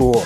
[0.00, 0.24] cool.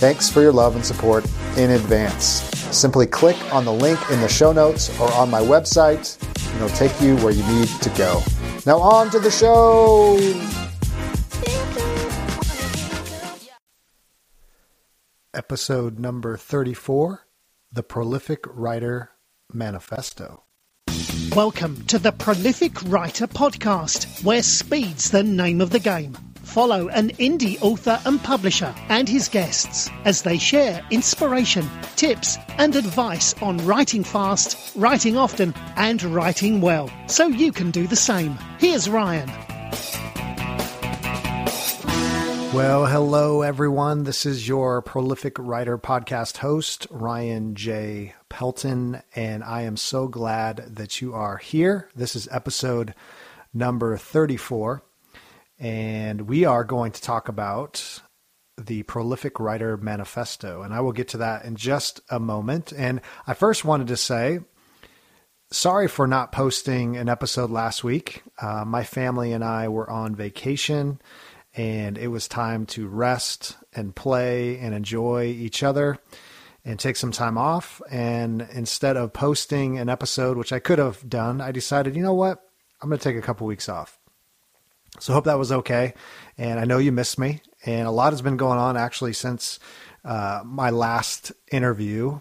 [0.00, 1.26] Thanks for your love and support
[1.58, 2.40] in advance.
[2.74, 6.74] Simply click on the link in the show notes or on my website, and it'll
[6.74, 8.22] take you where you need to go.
[8.64, 10.16] Now, on to the show!
[15.34, 17.26] Episode number 34
[17.70, 19.10] The Prolific Writer
[19.52, 20.44] Manifesto.
[21.34, 26.16] Welcome to the Prolific Writer Podcast, where speed's the name of the game
[26.46, 32.76] follow an indie author and publisher and his guests as they share inspiration, tips, and
[32.76, 38.38] advice on writing fast, writing often, and writing well, so you can do the same.
[38.58, 39.28] Here's Ryan.
[42.54, 44.04] Well, hello everyone.
[44.04, 48.14] This is your prolific writer podcast host, Ryan J.
[48.30, 51.90] Pelton, and I am so glad that you are here.
[51.94, 52.94] This is episode
[53.52, 54.82] number 34
[55.58, 58.02] and we are going to talk about
[58.58, 60.62] the Prolific Writer Manifesto.
[60.62, 62.72] And I will get to that in just a moment.
[62.72, 64.40] And I first wanted to say,
[65.50, 68.22] sorry for not posting an episode last week.
[68.40, 71.00] Uh, my family and I were on vacation,
[71.54, 75.98] and it was time to rest and play and enjoy each other
[76.64, 77.80] and take some time off.
[77.90, 82.14] And instead of posting an episode, which I could have done, I decided, you know
[82.14, 82.42] what?
[82.82, 83.95] I'm going to take a couple weeks off.
[85.00, 85.94] So hope that was okay.
[86.38, 87.40] And I know you missed me.
[87.64, 89.58] And a lot has been going on actually since
[90.04, 92.20] uh, my last interview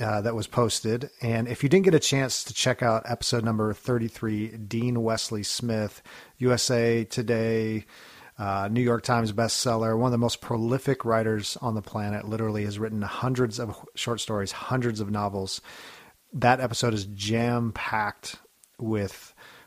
[0.00, 1.10] uh, that was posted.
[1.22, 5.42] And if you didn't get a chance to check out episode number 33, Dean Wesley
[5.42, 6.02] Smith,
[6.38, 7.86] USA Today,
[8.38, 12.64] uh, New York Times bestseller, one of the most prolific writers on the planet, literally
[12.64, 15.62] has written hundreds of short stories, hundreds of novels.
[16.34, 18.36] That episode is jam packed
[18.78, 19.25] with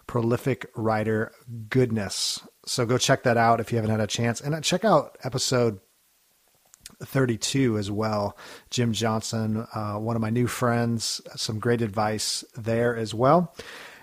[0.10, 1.32] prolific writer
[1.70, 2.42] goodness.
[2.66, 4.42] So go check that out if you haven't had a chance.
[4.42, 5.82] And check out episode
[7.04, 8.36] 32 as well.
[8.72, 13.54] Jim Johnson, uh, one of my new friends, some great advice there as well.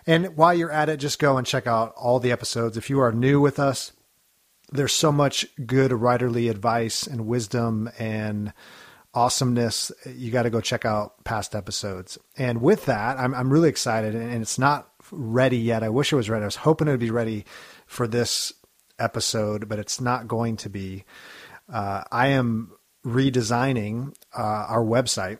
[0.06, 2.76] And while you're at it, just go and check out all the episodes.
[2.76, 3.90] If you are new with us,
[4.70, 8.52] there's so much good writerly advice and wisdom and
[9.12, 9.90] awesomeness.
[10.06, 12.16] You got to go check out past episodes.
[12.38, 14.14] And with that, I'm, I'm really excited.
[14.14, 15.82] And it's not ready yet.
[15.82, 16.42] I wish it was ready.
[16.42, 17.44] I was hoping it would be ready
[17.86, 18.52] for this
[18.98, 21.04] episode, but it's not going to be.
[21.72, 22.72] Uh, I am
[23.04, 25.38] redesigning uh, our website,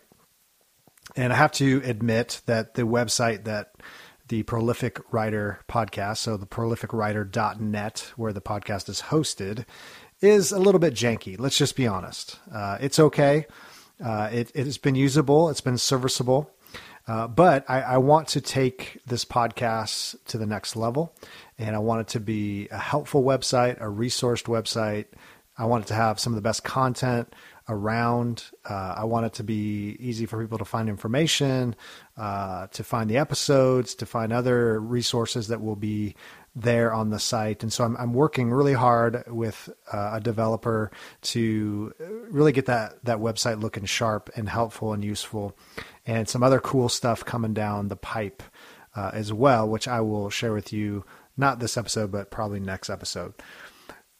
[1.15, 3.71] and I have to admit that the website that
[4.27, 9.65] the Prolific Writer podcast, so the prolificwriter.net, where the podcast is hosted,
[10.21, 11.39] is a little bit janky.
[11.39, 12.39] Let's just be honest.
[12.53, 13.45] Uh, it's okay.
[14.03, 15.49] Uh, it, it has been usable.
[15.49, 16.51] It's been serviceable.
[17.07, 21.15] Uh, but I, I, want to take this podcast to the next level,
[21.57, 25.05] and I want it to be a helpful website, a resourced website.
[25.57, 27.33] I want it to have some of the best content
[27.69, 28.43] around.
[28.69, 31.75] Uh, I want it to be easy for people to find information,
[32.17, 36.15] uh, to find the episodes, to find other resources that will be
[36.59, 37.61] there on the site.
[37.61, 41.93] And so I'm, I'm working really hard with uh, a developer to
[42.29, 45.55] really get that, that website looking sharp and helpful and useful
[46.05, 48.41] and some other cool stuff coming down the pipe
[48.95, 51.05] uh, as well, which I will share with you,
[51.37, 53.33] not this episode, but probably next episode.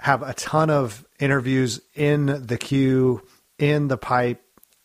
[0.01, 3.24] Have a ton of interviews in the queue,
[3.57, 4.44] in the pipe.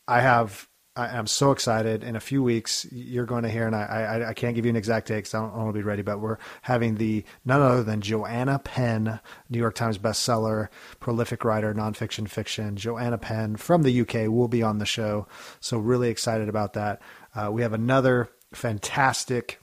[0.08, 2.04] I have I, am so excited.
[2.04, 4.70] In a few weeks, you're going to hear, and I, I, I can't give you
[4.70, 7.62] an exact date because I don't, want to be ready, but we're having the none
[7.62, 10.68] other than Joanna Penn, New York Times bestseller,
[11.00, 12.76] prolific writer, nonfiction, fiction.
[12.76, 15.26] Joanna Penn from the UK will be on the show.
[15.60, 17.00] So, really excited about that.
[17.34, 19.60] Uh, we have another fantastic,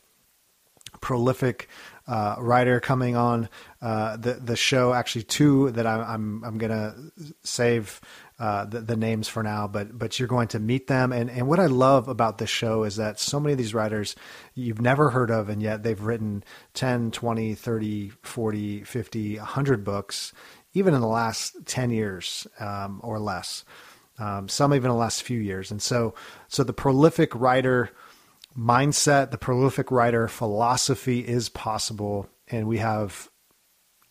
[0.99, 1.69] prolific
[2.09, 3.47] uh, writer coming on
[3.81, 4.93] uh, the the show.
[4.93, 6.95] Actually, two that I'm I'm, I'm gonna
[7.43, 8.01] save
[8.39, 11.13] uh, the, the, names for now, but but you're going to meet them.
[11.13, 14.15] And and what I love about this show is that so many of these writers
[14.55, 20.33] you've never heard of, and yet they've written 10, 20, 30, 40, 50, 100 books,
[20.73, 23.63] even in the last 10 years um, or less.
[24.17, 25.69] Um, some even the last few years.
[25.69, 26.15] And so
[26.47, 27.91] so the prolific writer
[28.59, 33.29] mindset, the prolific writer philosophy is possible, and we have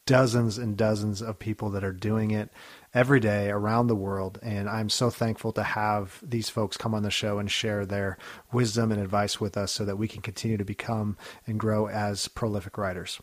[0.06, 2.50] dozens and dozens of people that are doing it
[2.94, 4.38] every day around the world.
[4.42, 8.16] And I'm so thankful to have these folks come on the show and share their
[8.50, 12.26] wisdom and advice with us so that we can continue to become and grow as
[12.28, 13.20] prolific writers.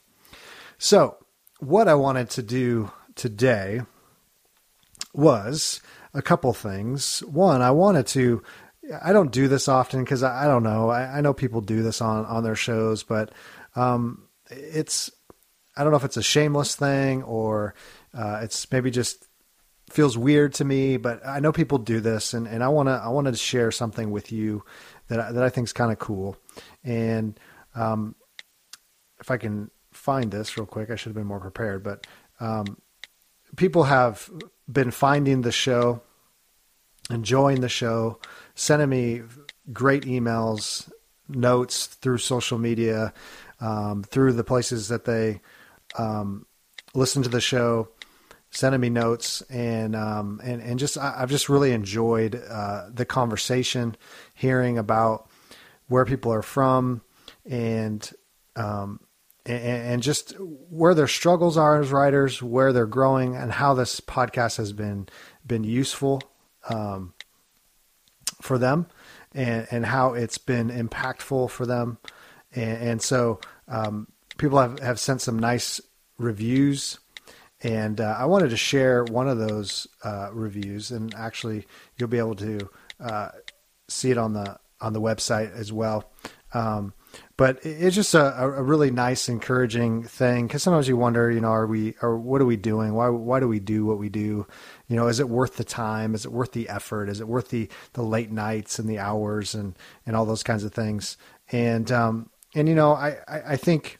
[0.77, 1.17] So,
[1.59, 3.81] what I wanted to do today
[5.13, 5.81] was
[6.13, 7.21] a couple things.
[7.21, 8.43] One, I wanted to
[9.03, 10.89] I don't do this often because I, I, don't know.
[10.89, 13.31] I, I, know people do this on on their shows, but
[13.75, 15.11] um, it's
[15.75, 17.75] I don't know if it's a shameless thing or
[18.13, 19.27] uh, it's maybe just
[19.89, 23.09] feels weird to me, but I know people do this, and, and I wanna I
[23.09, 24.63] wanted to share something with you
[25.07, 26.37] that I, that I think is kind of cool.
[26.83, 27.39] And
[27.75, 28.15] um,
[29.19, 31.83] if I can find this real quick, I should have been more prepared.
[31.83, 32.07] But
[32.39, 32.77] um,
[33.55, 34.29] people have
[34.71, 36.01] been finding the show,
[37.09, 38.19] enjoying the show,
[38.55, 39.21] sending me
[39.71, 40.91] great emails,
[41.27, 43.13] notes through social media,
[43.59, 45.41] um, through the places that they
[45.97, 46.45] um,
[46.93, 47.89] listen to the show
[48.55, 53.05] sending me notes and um, and and just I, have just really enjoyed uh, the
[53.05, 53.95] conversation,
[54.33, 55.29] hearing about
[55.87, 57.01] where people are from
[57.45, 58.09] and,
[58.55, 59.01] um,
[59.45, 63.99] and and just where their struggles are as writers, where they're growing, and how this
[63.99, 65.07] podcast has been
[65.45, 66.21] been useful
[66.69, 67.13] um,
[68.41, 68.87] for them,
[69.33, 71.97] and and how it's been impactful for them,
[72.53, 74.07] and, and so um,
[74.37, 75.81] people have have sent some nice
[76.17, 76.99] reviews
[77.65, 81.65] and uh, I wanted to share one of those uh, reviews, and actually,
[81.97, 82.69] you'll be able to
[82.99, 83.29] uh,
[83.87, 86.11] see it on the on the website as well.
[86.53, 86.93] Um,
[87.37, 91.49] but it's just a, a, really nice, encouraging thing because sometimes you wonder, you know,
[91.49, 92.93] are we, or what are we doing?
[92.93, 94.47] Why, why do we do what we do?
[94.87, 96.13] You know, is it worth the time?
[96.13, 97.09] Is it worth the effort?
[97.09, 100.63] Is it worth the, the late nights and the hours and, and all those kinds
[100.63, 101.17] of things?
[101.51, 103.99] And, um, and, you know, I, I, I think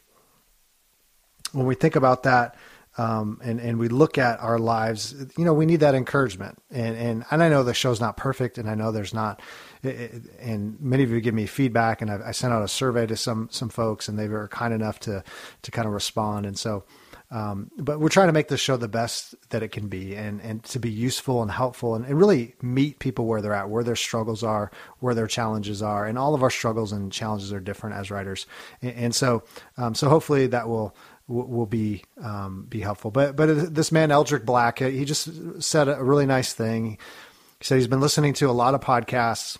[1.52, 2.56] when we think about that,
[2.98, 6.58] um, and and we look at our lives, you know, we need that encouragement.
[6.70, 9.42] And and and I know the show's not perfect, and I know there's not.
[9.82, 13.16] And many of you give me feedback, and I, I sent out a survey to
[13.16, 15.22] some some folks, and they were kind enough to
[15.62, 16.46] to kind of respond.
[16.46, 16.84] And so,
[17.30, 20.40] um, but we're trying to make this show the best that it can be, and
[20.40, 23.82] and to be useful and helpful, and, and really meet people where they're at, where
[23.82, 24.70] their struggles are,
[25.00, 28.46] where their challenges are, and all of our struggles and challenges are different as writers.
[28.80, 29.42] And, and so,
[29.76, 30.96] um, so hopefully that will
[31.26, 33.10] will, will be um, be helpful.
[33.10, 36.98] But but this man Eldrick Black, he just said a really nice thing.
[37.58, 39.58] He said he's been listening to a lot of podcasts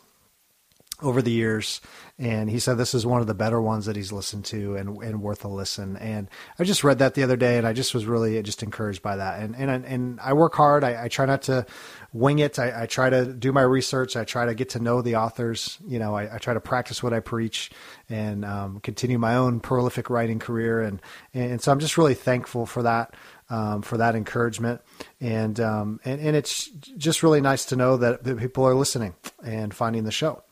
[1.03, 1.81] over the years,
[2.19, 5.03] and he said this is one of the better ones that he's listened to and,
[5.03, 5.97] and worth a listen.
[5.99, 6.29] And
[6.59, 9.17] I just read that the other day, and I just was really just encouraged by
[9.17, 9.41] that.
[9.41, 10.85] And and and I work hard.
[10.85, 11.67] I, I try not to
[12.15, 12.59] wing it.
[12.59, 14.17] I, I, try to do my research.
[14.17, 15.77] I try to get to know the authors.
[15.87, 17.71] You know, I, I try to practice what I preach
[18.09, 20.81] and um, continue my own prolific writing career.
[20.81, 21.03] And
[21.35, 23.15] and so I'm just really thankful for that.
[23.49, 24.81] Um, for that encouragement,
[25.21, 26.67] and, um, and and it's
[26.97, 30.43] just really nice to know that, that people are listening and finding the show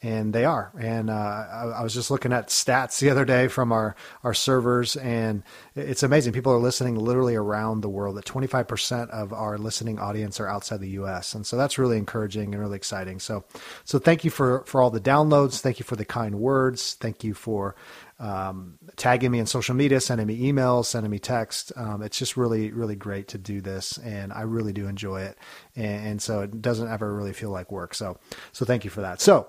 [0.00, 0.72] and they are.
[0.78, 4.34] And uh, I, I, was just looking at stats the other day from our our
[4.34, 5.42] servers, and
[5.74, 6.32] it's amazing.
[6.32, 8.16] People are listening literally around the world.
[8.16, 12.54] That 25% of our listening audience are outside the U.S., and so that's really encouraging
[12.54, 13.18] and really exciting.
[13.18, 13.44] So,
[13.84, 15.60] so thank you for for all the downloads.
[15.60, 16.94] Thank you for the kind words.
[16.94, 17.74] Thank you for
[18.20, 21.72] um, tagging me in social media, sending me emails, sending me text.
[21.76, 25.38] Um, it's just really, really great to do this, and I really do enjoy it.
[25.76, 27.94] And, and, so it doesn't ever really feel like work.
[27.94, 28.18] So,
[28.50, 29.20] so thank you for that.
[29.20, 29.48] So,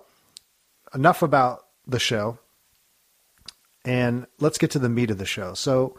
[0.93, 2.39] enough about the show,
[3.85, 5.53] and let's get to the meat of the show.
[5.53, 5.97] So,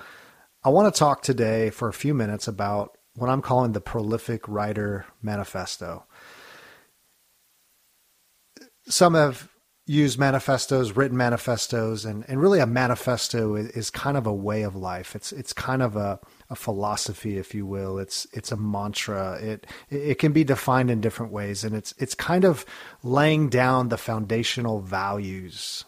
[0.62, 4.46] I want to talk today for a few minutes about what I'm calling the Prolific
[4.46, 6.04] Writer Manifesto.
[8.86, 9.48] Some have
[9.86, 14.62] use manifestos, written manifestos, and, and really a manifesto is, is kind of a way
[14.62, 15.16] of life.
[15.16, 17.98] It's it's kind of a, a philosophy, if you will.
[17.98, 19.38] It's it's a mantra.
[19.40, 22.64] It it can be defined in different ways, and it's it's kind of
[23.02, 25.84] laying down the foundational values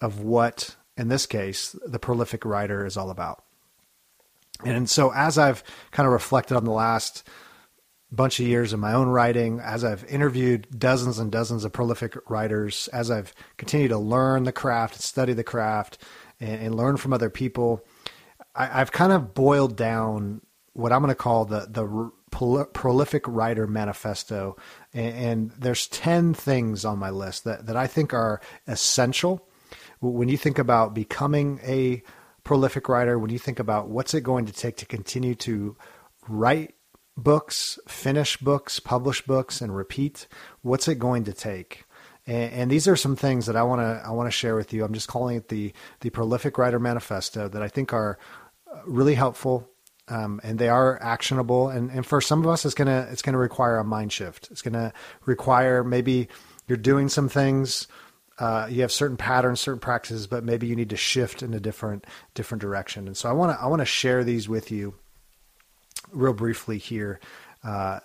[0.00, 3.42] of what, in this case, the prolific writer is all about.
[4.64, 7.28] And so, as I've kind of reflected on the last
[8.10, 12.16] bunch of years of my own writing, as I've interviewed dozens and dozens of prolific
[12.28, 15.98] writers, as I've continued to learn the craft, study the craft,
[16.40, 17.84] and, and learn from other people,
[18.54, 20.40] I, have kind of boiled down
[20.72, 24.56] what I'm going to call the the prolific writer manifesto,
[24.94, 29.46] and, and there's ten things on my list that that I think are essential
[30.00, 32.02] when you think about becoming a
[32.44, 33.18] prolific writer.
[33.18, 35.76] When you think about what's it going to take to continue to
[36.28, 36.74] write
[37.22, 40.26] books, finish books, publish books, and repeat?
[40.62, 41.84] What's it going to take?
[42.26, 44.72] And, and these are some things that I want to I want to share with
[44.72, 44.84] you.
[44.84, 48.18] I'm just calling it the the Prolific Writer Manifesto that I think are
[48.72, 49.68] uh, really helpful.
[50.10, 51.68] Um, and they are actionable.
[51.68, 54.48] And, and for some of us, it's gonna it's gonna require a mind shift.
[54.50, 54.92] It's gonna
[55.26, 56.28] require maybe
[56.66, 57.86] you're doing some things
[58.38, 61.60] uh, you have certain patterns, certain practices, but maybe you need to shift in a
[61.60, 63.06] different different direction.
[63.06, 64.94] And so I want to I want to share these with you
[66.12, 67.20] real briefly here.
[67.64, 67.98] Uh,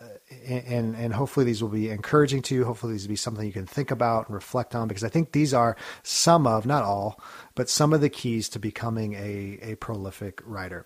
[0.47, 2.65] and and hopefully these will be encouraging to you.
[2.65, 5.31] Hopefully these will be something you can think about and reflect on because I think
[5.31, 7.19] these are some of, not all,
[7.53, 10.85] but some of the keys to becoming a, a prolific writer.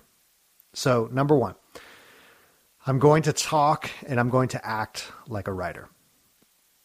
[0.74, 1.56] So number one,
[2.86, 5.90] I'm going to talk and I'm going to act like a writer.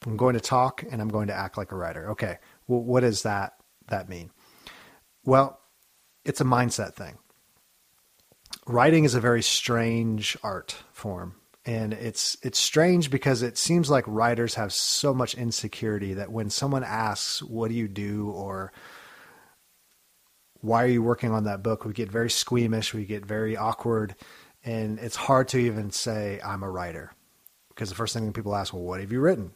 [0.06, 2.10] I'm going to talk and I'm going to act like a writer.
[2.10, 3.54] Okay, well, what does that
[3.88, 4.30] that mean?
[5.24, 5.60] Well,
[6.24, 7.18] it's a mindset thing
[8.66, 11.34] writing is a very strange art form.
[11.64, 16.50] And it's it's strange because it seems like writers have so much insecurity that when
[16.50, 18.30] someone asks what do you do?
[18.30, 18.72] or
[20.60, 21.84] why are you working on that book?
[21.84, 24.16] we get very squeamish we get very awkward
[24.64, 27.12] and it's hard to even say i'm a writer.
[27.68, 29.52] Because the first thing people ask well what have you written?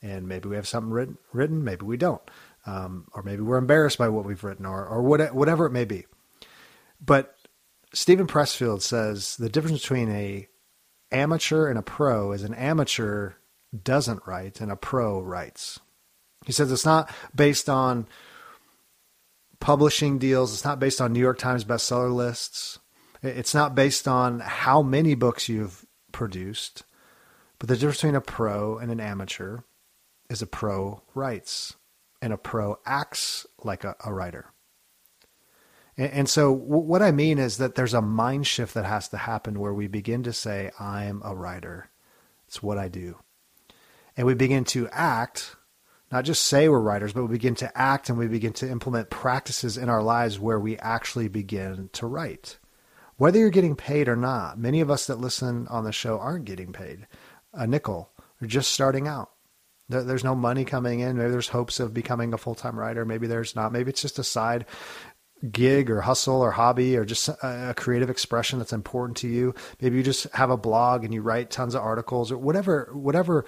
[0.00, 2.22] And maybe we have something written written maybe we don't.
[2.64, 5.84] Um, or maybe we're embarrassed by what we've written or or what, whatever it may
[5.84, 6.06] be.
[7.04, 7.36] But
[7.92, 10.48] Steven Pressfield says the difference between a
[11.10, 13.32] amateur and a pro is an amateur
[13.82, 15.80] doesn't write and a pro writes.
[16.46, 18.06] He says it's not based on
[19.58, 20.52] publishing deals.
[20.52, 22.78] It's not based on New York Times bestseller lists.
[23.22, 26.84] It's not based on how many books you've produced.
[27.58, 29.58] But the difference between a pro and an amateur
[30.30, 31.74] is a pro writes
[32.22, 34.46] and a pro acts like a, a writer.
[36.00, 39.60] And, so, what I mean is that there's a mind shift that has to happen
[39.60, 41.90] where we begin to say, I'm a writer.
[42.48, 43.18] It's what I do.
[44.16, 45.56] And we begin to act,
[46.10, 49.10] not just say we're writers, but we begin to act and we begin to implement
[49.10, 52.56] practices in our lives where we actually begin to write.
[53.18, 56.46] Whether you're getting paid or not, many of us that listen on the show aren't
[56.46, 57.08] getting paid
[57.52, 58.08] a nickel.
[58.40, 59.32] They're just starting out.
[59.90, 61.18] There's no money coming in.
[61.18, 63.04] Maybe there's hopes of becoming a full time writer.
[63.04, 63.72] Maybe there's not.
[63.72, 64.64] Maybe it's just a side
[65.50, 69.54] gig or hustle or hobby or just uh, a, creative expression that's important to you.
[69.80, 73.46] Maybe you just have a blog and you write tons of articles or whatever whatever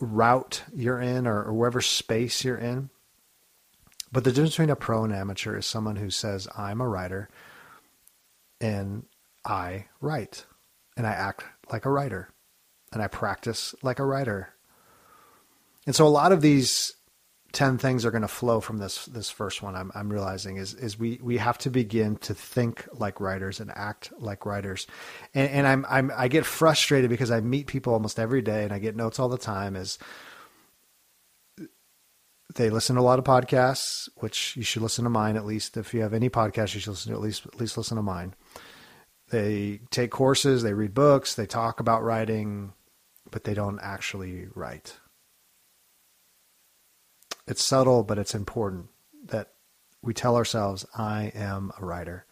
[0.00, 2.90] route you're in or, or whatever space you're in.
[4.12, 7.28] But the difference between a pro and amateur is someone who says, I'm a writer
[8.60, 9.04] and
[9.44, 10.46] I write
[10.96, 12.30] and I act like a writer
[12.92, 14.54] and I practice like a writer.
[15.86, 16.92] And so a lot of these
[17.52, 20.74] 10 things are going to flow from this this first one I'm, I'm realizing is
[20.74, 24.86] is we we have to begin to think like writers and act like writers.
[25.34, 28.72] And, and I'm, I'm I get frustrated because I meet people almost every day and
[28.72, 29.98] I get notes all the time is
[32.54, 35.76] they listen to a lot of podcasts which you should listen to mine at least.
[35.76, 38.02] If you have any podcast you should listen to at least at least listen to
[38.02, 38.34] mine.
[39.30, 42.74] They take courses they read books they talk about writing
[43.32, 44.99] but they don't actually write
[47.46, 48.86] it's subtle, but it's important
[49.26, 49.52] that
[50.02, 52.24] we tell ourselves, I am a writer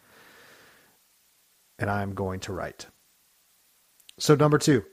[1.78, 2.86] and I'm going to write.
[4.18, 4.84] So, number two,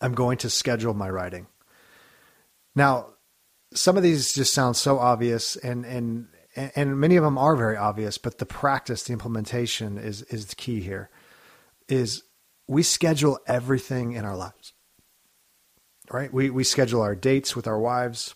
[0.00, 1.46] I'm going to schedule my writing.
[2.74, 3.14] Now,
[3.72, 7.76] some of these just sound so obvious and, and, and many of them are very
[7.76, 11.10] obvious, but the practice, the implementation is, is the key here
[11.88, 12.22] is
[12.66, 14.72] we schedule everything in our lives,
[16.10, 16.32] right?
[16.32, 18.34] We, we schedule our dates with our wives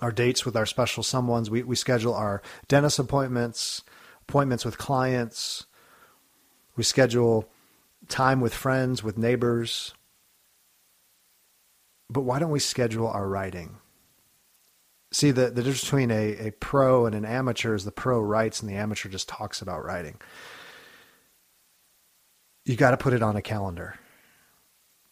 [0.00, 1.48] our dates with our special someones.
[1.48, 3.82] We, we schedule our dentist appointments,
[4.22, 5.66] appointments with clients.
[6.76, 7.48] We schedule
[8.08, 9.94] time with friends, with neighbors.
[12.08, 13.78] But why don't we schedule our writing?
[15.12, 18.60] See, the, the difference between a, a pro and an amateur is the pro writes
[18.60, 20.20] and the amateur just talks about writing.
[22.64, 23.98] You got to put it on a calendar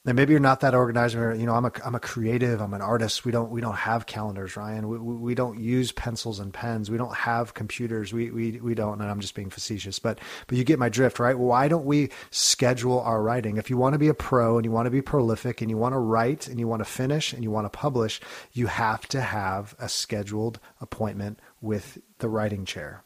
[0.06, 1.14] and maybe you're not that organized.
[1.14, 2.61] You know, I'm a I'm a creative.
[2.61, 3.25] I'm an artist.
[3.25, 4.88] We don't we don't have calendars, Ryan.
[4.88, 6.90] We, we don't use pencils and pens.
[6.90, 8.12] We don't have computers.
[8.12, 9.00] We we we don't.
[9.00, 11.38] And I'm just being facetious, but but you get my drift, right?
[11.38, 13.56] Why don't we schedule our writing?
[13.56, 15.78] If you want to be a pro and you want to be prolific and you
[15.78, 18.20] want to write and you want to finish and you want to publish,
[18.52, 23.04] you have to have a scheduled appointment with the writing chair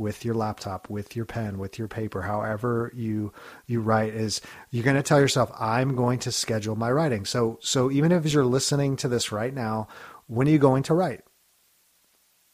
[0.00, 3.34] with your laptop, with your pen, with your paper, however you
[3.66, 4.40] you write is
[4.70, 7.26] you're going to tell yourself I'm going to schedule my writing.
[7.26, 9.88] So so even if you're listening to this right now,
[10.26, 11.20] when are you going to write?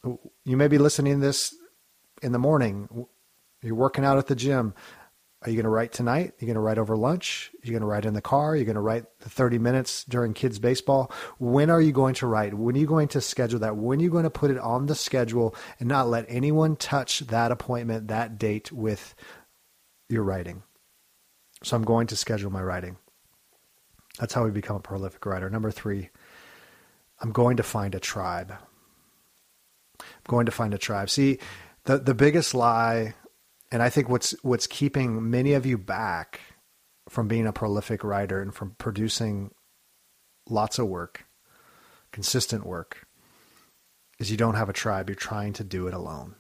[0.03, 1.55] You may be listening to this
[2.21, 3.07] in the morning.
[3.62, 4.75] You're working out at the gym.
[5.43, 6.31] Are you going to write tonight?
[6.31, 7.50] Are you going to write over lunch?
[7.55, 8.50] Are you going to write in the car?
[8.50, 11.12] Are you going to write the 30 minutes during kids' baseball?
[11.38, 12.55] When are you going to write?
[12.55, 13.76] When are you going to schedule that?
[13.76, 17.21] When are you going to put it on the schedule and not let anyone touch
[17.21, 19.14] that appointment, that date with
[20.09, 20.62] your writing?
[21.62, 22.97] So I'm going to schedule my writing.
[24.19, 25.50] That's how we become a prolific writer.
[25.50, 26.09] Number three,
[27.21, 28.55] I'm going to find a tribe.
[30.00, 31.11] I'm going to find a tribe.
[31.11, 31.38] See,
[31.85, 33.14] the, the biggest lie
[33.71, 36.41] and I think what's what's keeping many of you back
[37.09, 39.53] from being a prolific writer and from producing
[40.49, 41.27] lots of work,
[42.13, 43.07] consistent work,
[44.19, 45.09] is you don't have a tribe.
[45.09, 46.37] You're trying to do it alone.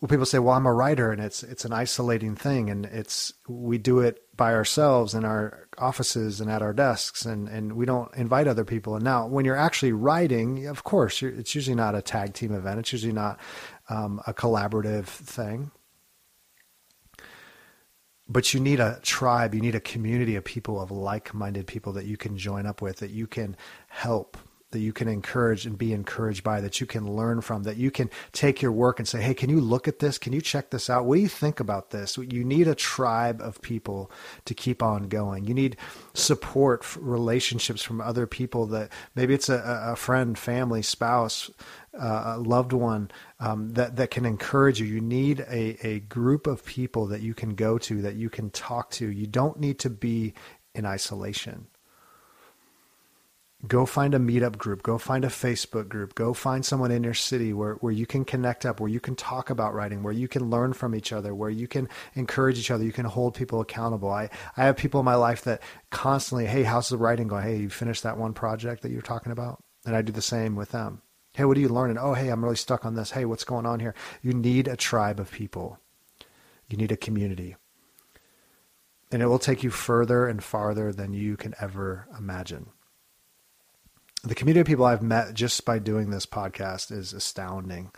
[0.00, 3.32] Well, people say, "Well, I'm a writer, and it's it's an isolating thing, and it's
[3.48, 7.86] we do it by ourselves in our offices and at our desks, and and we
[7.86, 11.94] don't invite other people." And now, when you're actually writing, of course, it's usually not
[11.94, 12.80] a tag team event.
[12.80, 13.40] It's usually not
[13.88, 15.70] um, a collaborative thing.
[18.26, 21.92] But you need a tribe, you need a community of people, of like minded people
[21.92, 23.56] that you can join up with, that you can
[23.88, 24.38] help,
[24.74, 27.90] that you can encourage and be encouraged by, that you can learn from, that you
[27.90, 30.18] can take your work and say, hey, can you look at this?
[30.18, 31.04] Can you check this out?
[31.04, 32.18] What do you think about this?
[32.18, 34.10] You need a tribe of people
[34.44, 35.44] to keep on going.
[35.44, 35.76] You need
[36.12, 41.50] support, relationships from other people that maybe it's a, a friend, family, spouse,
[41.98, 44.86] uh, a loved one um, that that can encourage you.
[44.86, 48.50] You need a a group of people that you can go to, that you can
[48.50, 49.08] talk to.
[49.08, 50.34] You don't need to be
[50.74, 51.68] in isolation.
[53.68, 54.82] Go find a meetup group.
[54.82, 56.14] Go find a Facebook group.
[56.14, 59.14] Go find someone in your city where, where you can connect up, where you can
[59.14, 62.70] talk about writing, where you can learn from each other, where you can encourage each
[62.70, 62.84] other.
[62.84, 64.10] You can hold people accountable.
[64.10, 67.44] I, I have people in my life that constantly, hey, how's the writing going?
[67.44, 69.62] Hey, you finished that one project that you're talking about?
[69.86, 71.00] And I do the same with them.
[71.32, 71.98] Hey, what are you learning?
[71.98, 73.12] Oh, hey, I'm really stuck on this.
[73.12, 73.94] Hey, what's going on here?
[74.20, 75.78] You need a tribe of people.
[76.68, 77.56] You need a community.
[79.10, 82.66] And it will take you further and farther than you can ever imagine.
[84.24, 87.90] The community of people I've met just by doing this podcast is astounding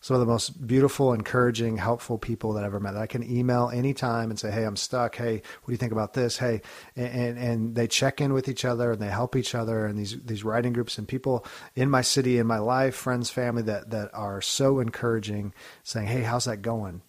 [0.00, 2.92] some of the most beautiful, encouraging, helpful people that I've ever met.
[2.92, 5.16] That I can email anytime and say, "Hey, I'm stuck.
[5.16, 6.36] Hey, what do you think about this?
[6.36, 6.60] Hey,"
[6.94, 9.86] and and they check in with each other and they help each other.
[9.86, 13.62] And these these writing groups and people in my city, in my life, friends, family
[13.62, 17.00] that that are so encouraging, saying, "Hey, how's that going?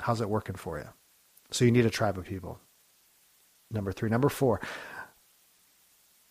[0.00, 0.88] How's it working for you?"
[1.50, 2.58] So you need a tribe of people.
[3.70, 4.60] Number three, number four.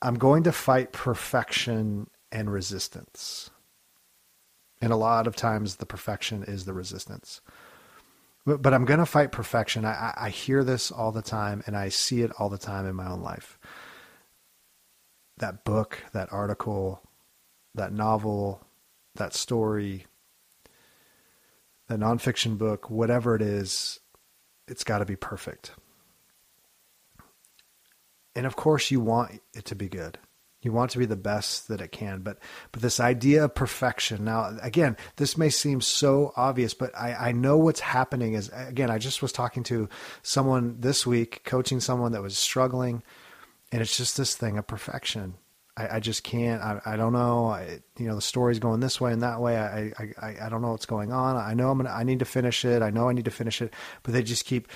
[0.04, 3.50] I'm going to fight perfection and resistance.
[4.82, 7.40] And a lot of times the perfection is the resistance.
[8.46, 9.86] But, but I'm going to fight perfection.
[9.86, 12.96] I, I hear this all the time and I see it all the time in
[12.96, 13.58] my own life.
[15.38, 17.02] That book, that article,
[17.74, 18.62] that novel,
[19.16, 20.06] that story,
[21.88, 24.02] that nonfiction book, whatever it is,
[24.68, 25.72] it's got to be perfect.
[28.36, 30.18] And of course, you want it to be good.
[30.64, 32.40] You want to be the best that it can, but
[32.72, 34.24] but this idea of perfection.
[34.24, 38.90] Now, again, this may seem so obvious, but I, I know what's happening is again.
[38.90, 39.90] I just was talking to
[40.22, 43.04] someone this week, coaching someone that was struggling,
[43.74, 45.34] and it's just this thing of perfection.
[45.76, 46.62] I, I just can't.
[46.62, 47.48] I, I don't know.
[47.48, 49.58] I, you know, the story's going this way and that way.
[49.58, 51.36] I, I I don't know what's going on.
[51.36, 51.90] I know I'm gonna.
[51.90, 52.82] I need to finish it.
[52.82, 54.70] I know I need to finish it, but they just keep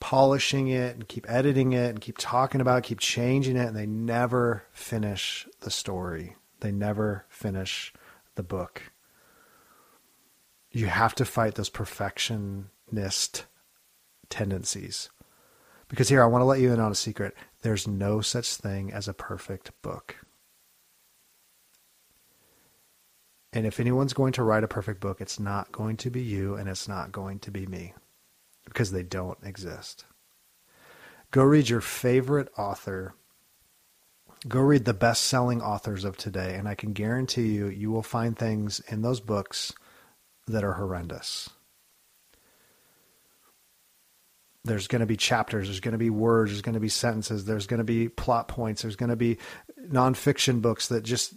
[0.00, 3.76] polishing it and keep editing it and keep talking about it, keep changing it, and
[3.76, 6.36] they never finish the story.
[6.60, 7.92] They never finish
[8.34, 8.90] the book.
[10.70, 13.44] You have to fight those perfectionist
[14.28, 15.10] tendencies.
[15.88, 17.34] Because here, I want to let you in on a secret.
[17.62, 20.16] There's no such thing as a perfect book.
[23.52, 26.54] And if anyone's going to write a perfect book, it's not going to be you
[26.54, 27.94] and it's not going to be me
[28.64, 30.04] because they don't exist.
[31.30, 33.14] Go read your favorite author
[34.48, 38.02] Go read the best selling authors of today, and I can guarantee you, you will
[38.02, 39.74] find things in those books
[40.46, 41.50] that are horrendous.
[44.64, 47.44] There's going to be chapters, there's going to be words, there's going to be sentences,
[47.44, 49.36] there's going to be plot points, there's going to be
[49.90, 51.34] nonfiction books that just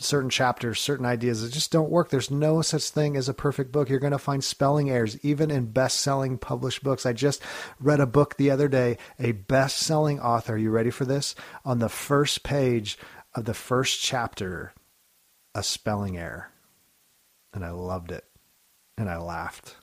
[0.00, 2.10] certain chapters, certain ideas that just don't work.
[2.10, 3.88] There's no such thing as a perfect book.
[3.88, 7.06] You're going to find spelling errors, even in best selling published books.
[7.06, 7.42] I just
[7.80, 10.56] read a book the other day, a best selling author.
[10.56, 11.34] You ready for this?
[11.64, 12.98] On the first page
[13.34, 14.72] of the first chapter,
[15.54, 16.50] a spelling error.
[17.52, 18.24] And I loved it.
[18.96, 19.76] And I laughed.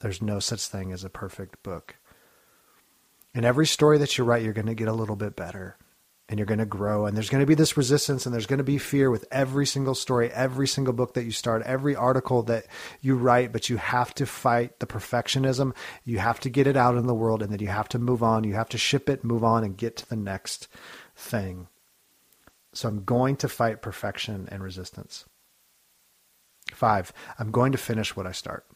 [0.00, 1.96] There's no such thing as a perfect book.
[3.34, 5.76] In every story that you write, you're going to get a little bit better
[6.28, 8.58] and you're going to grow and there's going to be this resistance and there's going
[8.58, 12.42] to be fear with every single story every single book that you start every article
[12.42, 12.66] that
[13.00, 15.74] you write but you have to fight the perfectionism.
[16.04, 18.22] You have to get it out in the world and then you have to move
[18.22, 18.44] on.
[18.44, 20.68] You have to ship it move on and get to the next
[21.16, 21.68] thing.
[22.72, 25.24] So i'm going to fight perfection and resistance.
[26.72, 28.66] Five i'm going to finish what i start.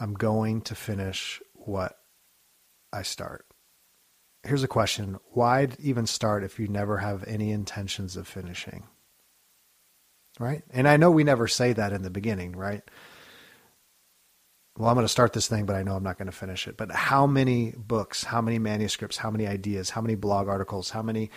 [0.00, 1.98] I'm going to finish what
[2.92, 3.47] i start
[4.48, 5.18] here's a question.
[5.32, 8.84] Why even start if you never have any intentions of finishing?
[10.40, 10.62] Right?
[10.70, 12.82] And i know we never say that in the beginning right?
[14.76, 16.66] Well i'm going to start this thing but i know i'm not going to finish
[16.66, 16.76] it.
[16.76, 21.02] But how many books how many manuscripts how many ideas how many blog articles how
[21.02, 21.30] many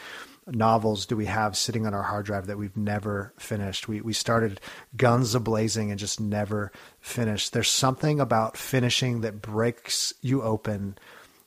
[0.48, 3.88] novels do we have sitting on our hard drive that we've never finished?
[3.88, 4.62] We we started
[4.96, 7.54] guns ablazing and just never finished.
[7.54, 10.98] There's something about finishing that breaks you open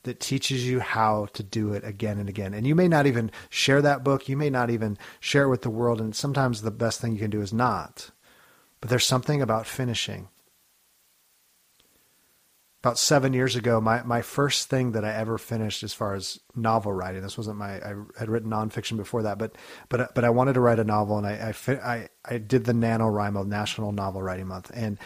[0.05, 2.53] that teaches you how to do it again and again.
[2.53, 4.29] And you may not even share that book.
[4.29, 5.99] You may not even share it with the world.
[5.99, 8.11] And sometimes the best thing you can do is not.
[8.81, 10.29] But there's something about finishing.
[12.83, 16.39] About seven years ago, my, my first thing that I ever finished as far as
[16.55, 19.55] novel writing, this wasn't my, I had written nonfiction before that, but,
[19.89, 22.73] but, but I wanted to write a novel and I, I, I, I did the
[22.73, 24.69] NaNoWriMo National Novel Writing Month.
[24.75, 24.99] And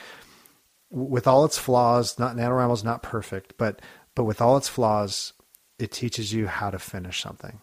[0.89, 3.81] with all its flaws, not NaNoWriMo is not perfect, but
[4.19, 5.31] but with all its flaws,
[5.77, 7.61] it teaches you how to finish something.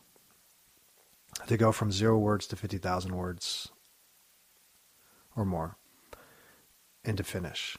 [1.48, 3.68] To go from zero words to 50,000 words
[5.36, 5.76] or more
[7.04, 7.76] and to finish.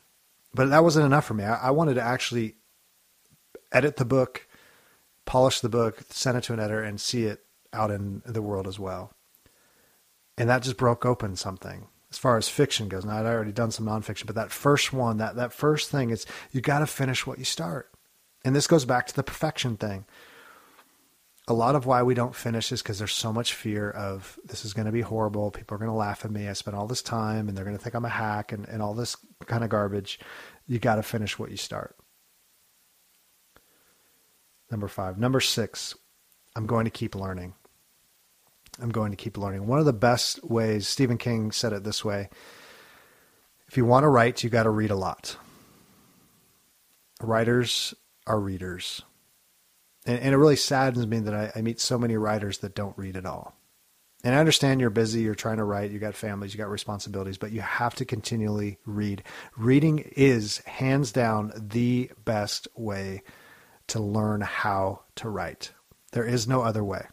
[0.54, 1.44] But that wasn't enough for me.
[1.44, 2.58] I, I wanted to actually
[3.72, 4.48] edit the book,
[5.26, 8.68] polish the book, send it to an editor, and see it out in the world
[8.68, 9.12] as well.
[10.38, 13.06] And that just broke open something as far as fiction goes.
[13.06, 16.28] Now I'd already done some nonfiction, but that first one, that that first thing is
[16.52, 17.92] you got to finish what you start.
[18.48, 20.06] And this goes back to the perfection thing.
[21.50, 24.64] A lot of why we don't finish is because there's so much fear of this
[24.64, 25.52] is going to be horrible.
[25.52, 26.48] People are going to laugh at me.
[26.48, 28.82] I spent all this time and they're going to think I'm a hack and, and
[28.82, 30.22] all this kind of garbage.
[30.66, 31.98] You got to finish what you start.
[34.72, 35.18] Number five.
[35.18, 35.94] Number six,
[36.56, 37.54] I'm going to keep learning.
[38.82, 39.68] I'm going to keep learning.
[39.68, 42.30] One of the best ways, Stephen King said it this way
[43.68, 45.36] if you want to write, you got to read a lot.
[47.20, 47.94] Writers
[48.28, 49.02] our readers.
[50.06, 52.98] And, and it really saddens me that I, I meet so many writers that don't
[52.98, 53.56] read at all.
[54.24, 57.38] And I understand you're busy, you're trying to write, you got families, you got responsibilities,
[57.38, 59.24] but you have to continually read.
[59.56, 63.22] Reading is hands down the best way
[63.88, 65.72] to learn how to write.
[66.12, 67.06] There is no other way.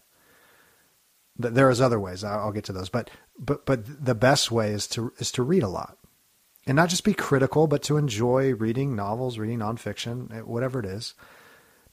[1.36, 2.24] There is other ways.
[2.24, 5.64] I'll get to those, but but but the best way is to is to read
[5.64, 5.98] a lot
[6.66, 10.86] and not just be critical, but to enjoy reading novels, reading nonfiction, eh, whatever it
[10.86, 11.14] is,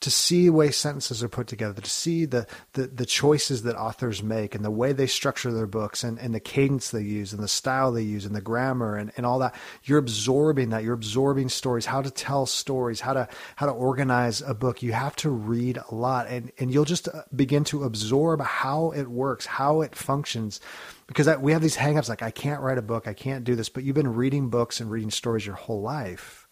[0.02, 3.76] to see the way sentences are put together, to see the, the, the choices that
[3.76, 7.34] authors make and the way they structure their books and, and the cadence they use
[7.34, 9.56] and the style they use and the grammar and, and all that.
[9.84, 10.84] You're absorbing that.
[10.84, 14.82] You're absorbing stories, how to tell stories, how to, how to organize a book.
[14.82, 18.92] You have to read a lot and, and you'll just uh, begin to absorb how
[18.92, 20.60] it works, how it functions
[21.06, 23.54] because I, we have these hangups like I can't write a book, I can't do
[23.54, 26.48] this, but you've been reading books and reading stories your whole life.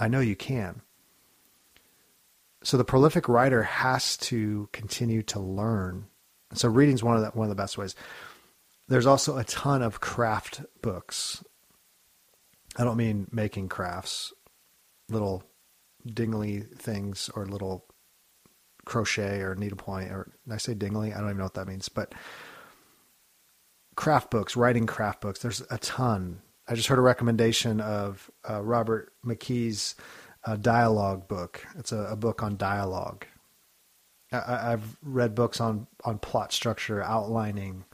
[0.00, 0.80] I know you can.
[2.62, 6.06] So the prolific writer has to continue to learn.
[6.54, 7.94] So reading is one of the, one of the best ways.
[8.88, 11.44] There's also a ton of craft books.
[12.76, 14.32] I don't mean making crafts,
[15.08, 15.44] little
[16.06, 17.86] dingly things or little
[18.84, 21.12] crochet or needlepoint or I say dingly?
[21.12, 22.14] I don't even know what that means, but
[23.96, 25.40] craft books, writing craft books.
[25.40, 26.40] There's a ton.
[26.68, 29.94] I just heard a recommendation of uh, Robert McKee's
[30.44, 31.66] uh, dialogue book.
[31.78, 33.26] It's a, a book on dialogue.
[34.32, 37.84] I, have read books on on plot structure, outlining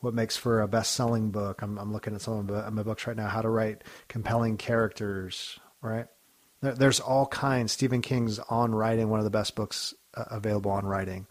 [0.00, 1.62] what makes for a best-selling book.
[1.62, 3.28] I'm, I'm looking at some of my books right now.
[3.28, 5.60] How to write compelling characters.
[5.82, 6.06] Right.
[6.62, 7.72] There, there's all kinds.
[7.72, 11.26] Stephen King's on writing, one of the best books uh, available on writing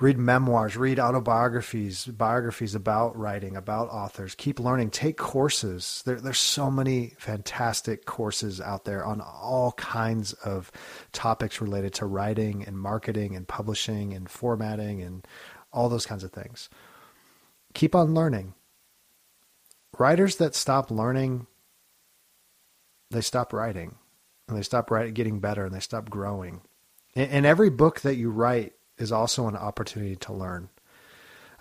[0.00, 4.34] read memoirs, read autobiographies, biographies about writing, about authors.
[4.34, 4.90] Keep learning.
[4.90, 6.02] Take courses.
[6.06, 10.72] There, there's so many fantastic courses out there on all kinds of
[11.12, 15.26] topics related to writing and marketing and publishing and formatting and
[15.70, 16.70] all those kinds of things.
[17.74, 18.54] Keep on learning.
[19.98, 21.46] Writers that stop learning,
[23.10, 23.96] they stop writing
[24.48, 26.62] and they stop writing, getting better and they stop growing.
[27.14, 30.68] And every book that you write is also an opportunity to learn.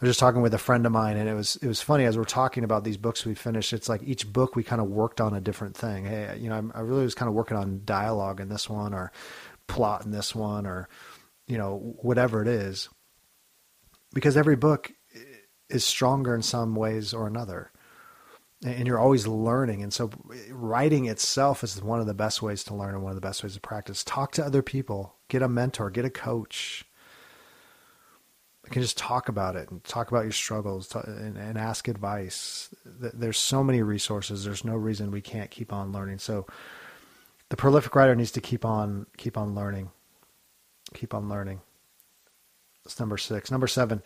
[0.02, 2.06] I was just talking with a friend of mine, and it was it was funny
[2.06, 3.74] as we're talking about these books we finished.
[3.74, 6.06] It's like each book we kind of worked on a different thing.
[6.06, 9.12] Hey, you know, I really was kind of working on dialogue in this one, or
[9.68, 10.88] plot in this one, or
[11.48, 12.88] you know, whatever it is,
[14.14, 14.92] because every book
[15.70, 17.70] is stronger in some ways or another,
[18.64, 19.84] and you're always learning.
[19.84, 20.12] And so,
[20.50, 23.44] writing itself is one of the best ways to learn and one of the best
[23.44, 24.02] ways to practice.
[24.06, 26.86] Talk to other people, get a mentor, get a coach
[28.70, 32.74] can just talk about it and talk about your struggles and, and, ask advice.
[32.86, 34.44] There's so many resources.
[34.44, 36.20] There's no reason we can't keep on learning.
[36.20, 36.46] So
[37.50, 39.92] the prolific writer needs to keep on keep on learning.
[40.94, 41.62] Keep on learning.
[42.84, 43.52] That's number six.
[43.52, 44.02] Number seven,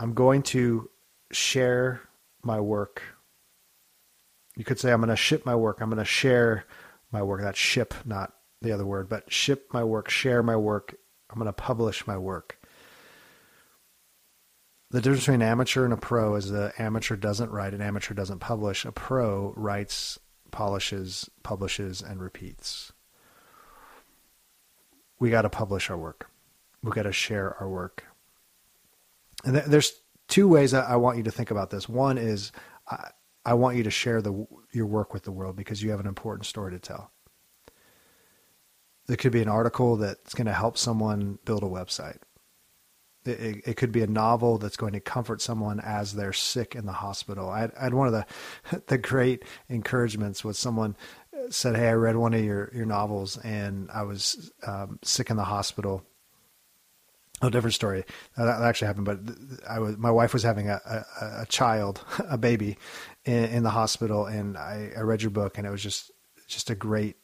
[0.00, 0.90] I'm going to
[1.30, 2.00] share
[2.42, 3.02] my work.
[4.56, 5.80] You could say I'm going to ship my work.
[5.80, 6.64] I'm going to share
[7.10, 7.42] my work.
[7.42, 10.94] That's ship, not the other word, but ship my work, share my work.
[11.30, 12.58] I'm going to publish my work.
[14.94, 18.14] The difference between an amateur and a pro is the amateur doesn't write, an amateur
[18.14, 18.84] doesn't publish.
[18.84, 20.20] A pro writes,
[20.52, 22.92] polishes, publishes, and repeats.
[25.18, 26.30] We got to publish our work.
[26.84, 28.04] We got to share our work.
[29.44, 31.88] And th- there's two ways I, want you to think about this.
[31.88, 32.52] One is
[32.88, 33.10] I,
[33.44, 36.06] I want you to share the your work with the world because you have an
[36.06, 37.10] important story to tell.
[39.08, 42.18] There could be an article that's going to help someone build a website
[43.24, 46.86] it, it, could be a novel that's going to comfort someone as they're sick in
[46.86, 47.48] the hospital.
[47.48, 50.96] I I had one of the the great encouragements was someone
[51.50, 55.36] said, "Hey, I read one of your your novels and I was um, sick in
[55.36, 56.04] the hospital."
[57.42, 58.04] A different story.
[58.36, 59.18] That actually happened, but
[59.68, 62.78] I was my wife was having a, a, a child, a baby,
[63.24, 66.10] in, in the hospital, and I, I read your book, and it was just
[66.46, 67.16] just a great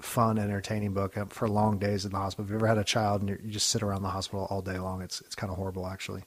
[0.00, 2.44] fun, entertaining book uh, for long days in the hospital.
[2.44, 4.78] If you've ever had a child and you just sit around the hospital all day
[4.78, 6.24] long, it's it's kind of horrible actually.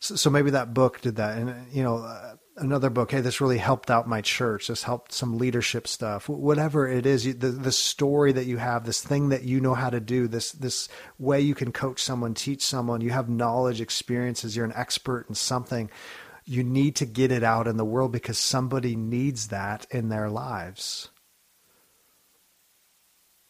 [0.00, 3.12] So, so maybe that book did that, and you know, uh, another book.
[3.12, 4.66] Hey, this really helped out my church.
[4.66, 6.28] This helped some leadership stuff.
[6.28, 9.90] Whatever it is, the the story that you have, this thing that you know how
[9.90, 13.00] to do, this this way you can coach someone, teach someone.
[13.00, 14.56] You have knowledge, experiences.
[14.56, 15.90] You're an expert in something.
[16.44, 20.28] You need to get it out in the world because somebody needs that in their
[20.28, 21.08] lives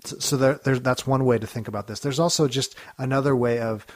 [0.04, 2.00] so there, that's one way to think about this.
[2.00, 3.86] There's also just another way of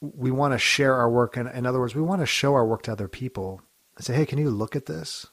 [0.00, 1.36] we want to share our work.
[1.36, 3.62] And in other words, we want to show our work to other people
[3.96, 5.26] and say, Hey, can you look at this?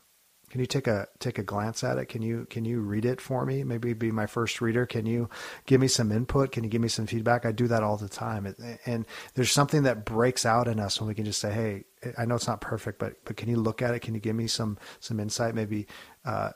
[0.49, 2.05] Can you take a take a glance at it?
[2.05, 3.63] Can you can you read it for me?
[3.63, 4.85] Maybe be my first reader.
[4.85, 5.27] Can you
[5.65, 6.51] give me some input?
[6.51, 7.43] Can you give me some feedback?
[7.43, 8.55] I do that all the time.
[8.85, 11.85] And there's something that breaks out in us when we can just say, "Hey,
[12.19, 14.01] I know it's not perfect, but but can you look at it?
[14.01, 15.55] Can you give me some some insight?
[15.55, 15.87] Maybe
[16.23, 16.51] uh,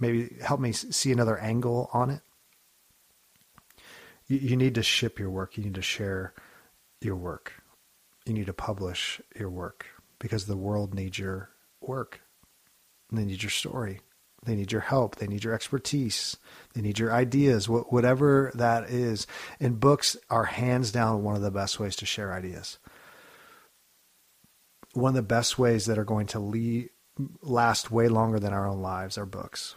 [0.00, 2.22] maybe help me see another angle on it."
[4.26, 5.56] You, you need to ship your work.
[5.56, 6.34] You need to share
[7.00, 7.52] your work.
[8.24, 9.86] You need to publish your work
[10.18, 12.20] because the world needs your work.
[13.12, 14.00] They need your story.
[14.44, 15.16] They need your help.
[15.16, 16.36] They need your expertise.
[16.74, 19.26] They need your ideas, whatever that is.
[19.60, 22.78] And books are hands down one of the best ways to share ideas.
[24.92, 26.88] One of the best ways that are going to
[27.42, 29.76] last way longer than our own lives are books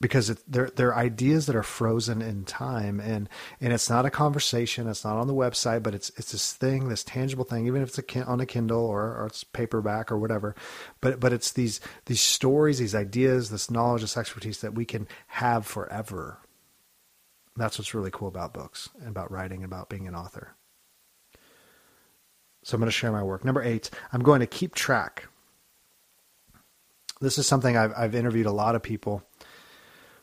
[0.00, 3.00] because they're they're ideas that are frozen in time.
[3.00, 3.28] And
[3.60, 4.88] and it's not a conversation.
[4.88, 7.98] It's not on the website but it's it's this thing this tangible thing even if
[7.98, 10.54] it's a, on a kindle or, or it's paperback or whatever.
[11.00, 15.06] But but it's these these stories these ideas this knowledge this expertise that we can
[15.28, 16.38] have forever.
[17.56, 20.54] That's what's really cool about books and about writing and about being an author.
[22.62, 23.44] So i'm going to share my work.
[23.44, 25.28] Number eight i'm going to keep track.
[27.20, 29.22] This is something I've, I've interviewed a lot of people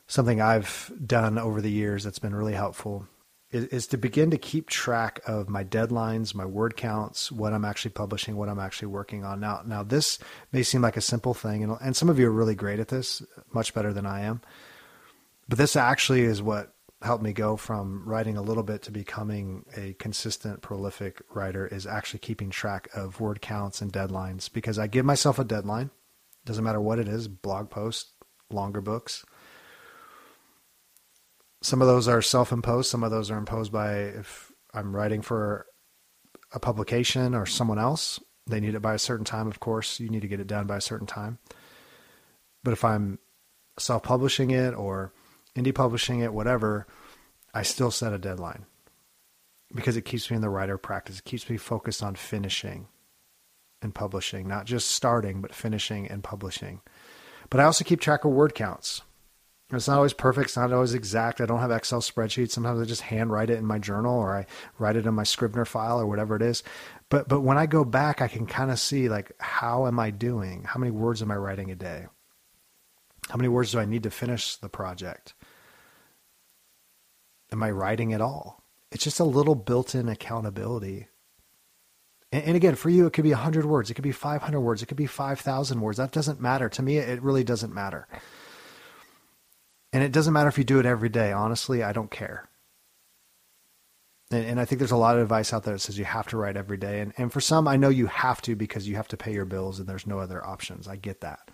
[0.08, 3.06] something I've done over the years that's been really helpful
[3.50, 7.64] is, is, to begin to keep track of my deadlines, my word counts, what I'm
[7.64, 9.40] actually publishing, what I'm actually working on.
[9.40, 10.18] Now, now this
[10.52, 12.88] may seem like a simple thing, and, and some of you are really great at
[12.88, 14.40] this, much better than I am.
[15.48, 19.64] But this actually is what helped me go from writing a little bit to becoming
[19.76, 24.88] a consistent, prolific writer is actually keeping track of word counts and deadlines because I
[24.88, 25.90] give myself a deadline.
[26.44, 28.12] Doesn't matter what it is, blog posts,
[28.50, 29.24] longer books
[31.62, 35.22] Some of those are self imposed, some of those are imposed by if I'm writing
[35.22, 35.66] for
[36.52, 38.20] a publication or someone else.
[38.46, 40.00] They need it by a certain time, of course.
[40.00, 41.38] You need to get it done by a certain time.
[42.62, 43.18] But if I'm
[43.78, 45.12] self publishing it or
[45.56, 46.86] indie publishing it, whatever,
[47.52, 48.66] I still set a deadline
[49.74, 51.18] because it keeps me in the writer practice.
[51.18, 52.88] It keeps me focused on finishing
[53.82, 56.80] and publishing, not just starting, but finishing and publishing.
[57.50, 59.02] But I also keep track of word counts.
[59.70, 60.48] It's not always perfect.
[60.48, 61.42] It's not always exact.
[61.42, 62.52] I don't have Excel spreadsheets.
[62.52, 64.46] Sometimes I just hand write it in my journal or I
[64.78, 66.62] write it in my Scrivener file or whatever it is.
[67.10, 70.10] But but when I go back, I can kind of see like how am I
[70.10, 70.64] doing?
[70.64, 72.06] How many words am I writing a day?
[73.28, 75.34] How many words do I need to finish the project?
[77.52, 78.62] Am I writing at all?
[78.90, 81.08] It's just a little built-in accountability.
[82.32, 83.90] And, and again, for you, it could be 100 words.
[83.90, 84.82] It could be 500 words.
[84.82, 85.98] It could be 5,000 words.
[85.98, 86.70] That doesn't matter.
[86.70, 88.06] To me, it really doesn't matter.
[89.92, 91.32] And it doesn't matter if you do it every day.
[91.32, 92.48] Honestly, I don't care.
[94.30, 96.26] And, and, I think there's a lot of advice out there that says you have
[96.28, 97.00] to write every day.
[97.00, 99.46] And, and for some, I know you have to because you have to pay your
[99.46, 100.86] bills and there's no other options.
[100.86, 101.50] I get that.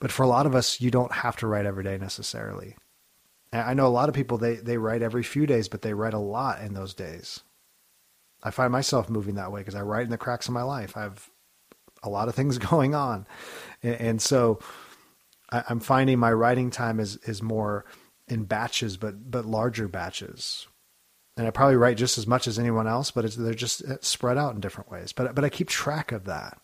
[0.00, 2.76] But for a lot of us, you don't have to write every day necessarily.
[3.52, 5.92] And I know a lot of people, they, they write every few days, but they
[5.92, 7.40] write a lot in those days.
[8.42, 10.96] I find myself moving that way because I write in the cracks of my life.
[10.96, 11.28] I have
[12.02, 13.26] a lot of things going on.
[13.82, 14.58] And, and so,
[15.52, 17.84] I, am finding my writing time is is more
[18.28, 20.66] in batches, but but larger batches.
[21.36, 24.36] And I probably write just as much as anyone else, but they're just uh, spread
[24.36, 25.12] out in different ways.
[25.12, 26.58] But but I keep track of that,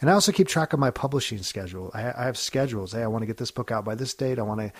[0.00, 1.90] and I also keep track of my publishing schedule.
[1.92, 2.92] I, I have schedules.
[2.92, 4.38] Hey, I want to get this book out by this date.
[4.38, 4.72] I want to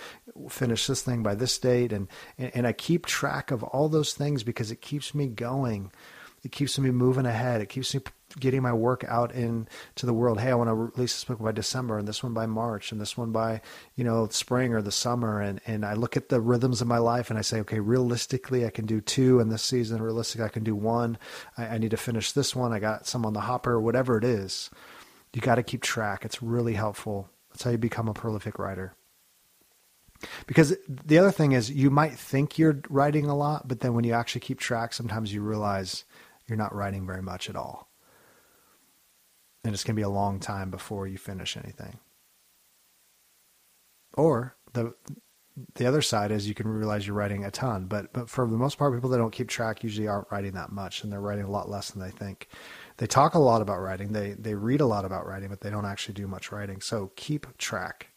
[0.49, 2.07] finish this thing by this date, and,
[2.37, 5.91] and and I keep track of all those things because it keeps me going.
[6.43, 7.61] It keeps me moving ahead.
[7.61, 8.01] It keeps me
[8.37, 10.39] getting my work out into the world.
[10.39, 13.01] Hey, I want to release this book by December and this one by March and
[13.01, 13.61] this one by,
[13.95, 15.41] you know, spring or the summer.
[15.41, 18.65] And, and I look at the rhythms of my life and I say, okay, realistically,
[18.65, 20.01] I can do two in this season.
[20.01, 21.17] Realistically, I can do one.
[21.57, 22.71] I, I need to finish this one.
[22.71, 24.69] I got some on the hopper, whatever it is.
[25.33, 26.25] You got to keep track.
[26.25, 27.29] It's really helpful.
[27.51, 28.93] That's how you become a prolific writer.
[30.47, 34.03] Because the other thing is, you might think you're writing a lot, but then when
[34.03, 36.03] you actually keep track, sometimes you realize
[36.47, 37.88] you're not writing very much at all
[39.63, 41.99] and it's going to be a long time before you finish anything.
[44.13, 44.95] Or the
[45.75, 48.57] the other side is you can realize you're writing a ton, but but for the
[48.57, 51.45] most part, people that don't keep track usually aren't writing that much, and they're writing
[51.45, 52.47] a lot less than they think.
[52.97, 55.69] They talk a lot about writing, they they read a lot about writing, but they
[55.69, 56.81] don't actually do much writing.
[56.81, 58.07] So keep track.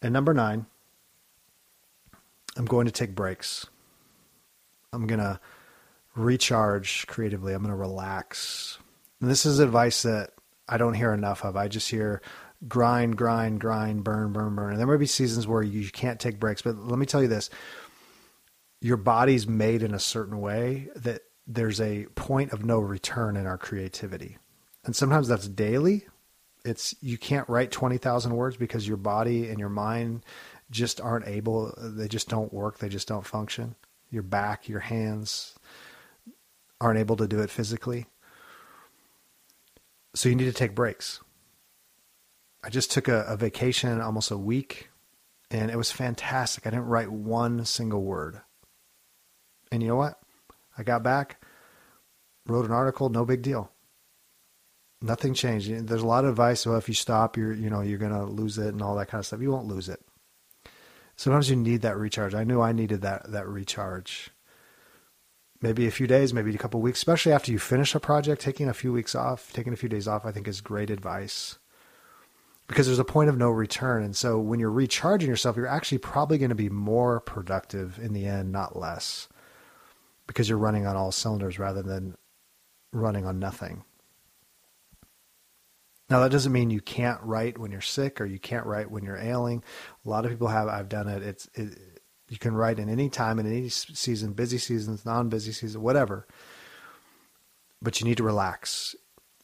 [0.00, 0.66] And number nine,
[2.56, 3.66] I'm going to take breaks.
[4.92, 5.40] I'm gonna
[6.14, 7.52] recharge creatively.
[7.52, 8.78] I'm gonna relax.
[9.20, 10.30] And this is advice that
[10.68, 11.56] I don't hear enough of.
[11.56, 12.22] I just hear
[12.66, 14.70] grind, grind, grind, burn, burn, burn.
[14.72, 17.28] And there may be seasons where you can't take breaks, but let me tell you
[17.28, 17.50] this.
[18.80, 23.46] Your body's made in a certain way that there's a point of no return in
[23.46, 24.38] our creativity.
[24.84, 26.06] And sometimes that's daily.
[26.64, 30.24] It's you can't write 20,000 words because your body and your mind
[30.70, 33.74] just aren't able, they just don't work, they just don't function.
[34.10, 35.54] Your back, your hands
[36.80, 38.06] aren't able to do it physically.
[40.18, 41.20] So you need to take breaks.
[42.64, 44.90] I just took a, a vacation almost a week
[45.48, 46.66] and it was fantastic.
[46.66, 48.40] I didn't write one single word.
[49.70, 50.18] And you know what?
[50.76, 51.40] I got back,
[52.48, 53.70] wrote an article, no big deal.
[55.00, 55.86] Nothing changed.
[55.86, 56.66] There's a lot of advice.
[56.66, 59.20] Well, if you stop, you're you know you're gonna lose it and all that kind
[59.20, 59.40] of stuff.
[59.40, 60.00] You won't lose it.
[61.14, 62.34] Sometimes you need that recharge.
[62.34, 64.32] I knew I needed that that recharge
[65.60, 68.68] maybe a few days, maybe a couple weeks, especially after you finish a project, taking
[68.68, 71.58] a few weeks off, taking a few days off, I think is great advice
[72.68, 74.04] because there's a point of no return.
[74.04, 78.12] And so when you're recharging yourself, you're actually probably going to be more productive in
[78.12, 79.28] the end, not less,
[80.26, 82.16] because you're running on all cylinders rather than
[82.92, 83.84] running on nothing.
[86.10, 89.04] Now that doesn't mean you can't write when you're sick or you can't write when
[89.04, 89.62] you're ailing.
[90.04, 90.68] A lot of people have.
[90.68, 91.22] I've done it.
[91.22, 91.97] It's it,
[92.28, 96.26] you can write in any time in any season, busy seasons, non-busy season, whatever.
[97.80, 98.94] But you need to relax.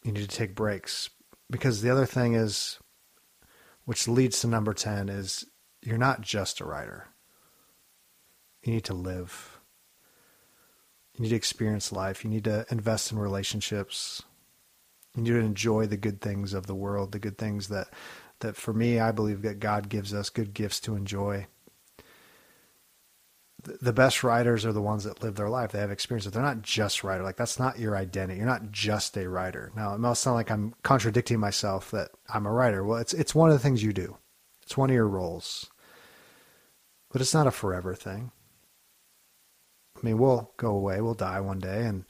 [0.03, 1.09] You need to take breaks
[1.51, 2.79] because the other thing is,
[3.85, 5.47] which leads to number ten, is
[5.83, 7.09] you're not just a writer.
[8.63, 9.61] You need to live.
[11.15, 12.25] You need to experience life.
[12.25, 14.23] You need to invest in relationships.
[15.17, 17.89] You need to enjoy the good things of the world, the good things that
[18.41, 21.47] that for me I believe that God gives us good gifts to enjoy
[23.65, 25.73] the best writers are the ones that live their life.
[25.73, 26.33] They have experiences.
[26.33, 27.23] They're not just writer.
[27.23, 28.39] Like that's not your identity.
[28.39, 29.73] You're not just a writer.
[29.75, 32.85] Now it must sound like I'm contradicting myself that I'm a writer.
[32.85, 34.17] Well, it's it's one of the things you do.
[34.63, 35.71] It's one of your roles.
[37.11, 38.33] but it's not a forever thing.
[39.97, 42.05] I mean, we'll go away, we'll die one day, and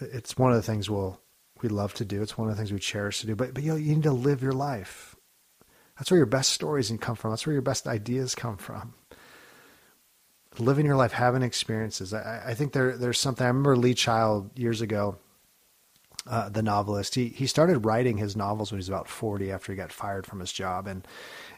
[0.00, 1.20] it's one of the things we'll
[1.62, 2.22] we love to do.
[2.22, 3.36] It's one of the things we cherish to do.
[3.36, 5.14] But but you know, you need to live your life.
[5.98, 7.30] That's where your best stories come from.
[7.30, 8.94] That's where your best ideas come from.
[10.58, 12.14] Living your life, having experiences.
[12.14, 13.44] I, I think there there's something.
[13.44, 15.16] I remember Lee Child years ago,
[16.26, 17.14] uh, the novelist.
[17.14, 20.26] He he started writing his novels when he was about forty after he got fired
[20.26, 21.06] from his job, and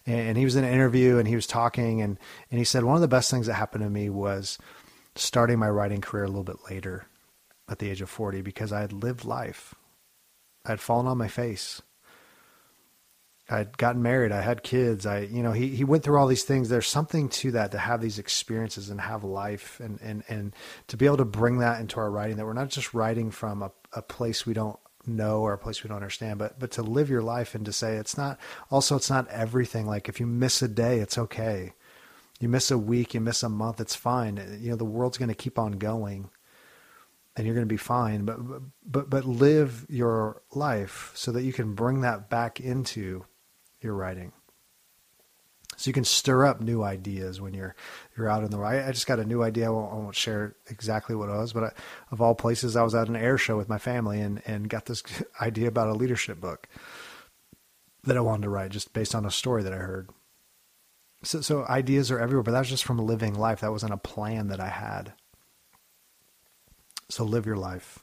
[0.07, 2.19] and he was in an interview and he was talking and
[2.51, 4.59] and he said one of the best things that happened to me was
[5.15, 7.07] starting my writing career a little bit later
[7.69, 9.75] at the age of 40 because I had lived life.
[10.65, 11.83] I had fallen on my face.
[13.51, 14.31] I'd gotten married.
[14.31, 15.07] I had kids.
[15.07, 16.69] I, you know, he, he went through all these things.
[16.69, 20.55] There's something to that to have these experiences and have life and, and, and
[20.89, 23.63] to be able to bring that into our writing that we're not just writing from
[23.63, 26.83] a, a place we don't know or a place we don't understand, but, but to
[26.83, 28.39] live your life and to say it's not,
[28.71, 29.87] also, it's not everything.
[29.87, 31.73] Like if you miss a day, it's okay.
[32.41, 34.37] You miss a week, you miss a month, it's fine.
[34.61, 36.29] You know, the world's going to keep on going
[37.35, 38.27] and you're going to be fine.
[38.27, 38.39] But,
[38.85, 43.25] but, but live your life so that you can bring that back into
[43.81, 44.33] your writing.
[45.79, 47.77] So you can stir up new ideas when you're
[48.17, 48.75] you're out in the world.
[48.75, 49.67] I, just got a new idea.
[49.67, 51.73] I won't, I won't share exactly what it was, but I,
[52.11, 54.87] of all places, I was at an air show with my family and and got
[54.87, 55.05] this
[55.41, 56.69] idea about a leadership book
[58.03, 60.11] that I wanted to write, just based on a story that I heard.
[61.23, 63.61] So so ideas are everywhere, but that's just from living life.
[63.61, 65.13] That wasn't a plan that I had.
[67.09, 68.01] So live your life.